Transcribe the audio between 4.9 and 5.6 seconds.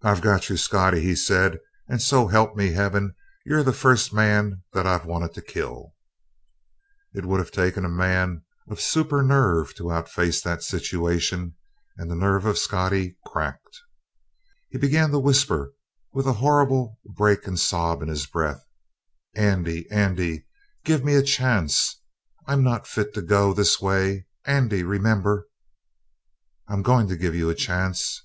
wanted to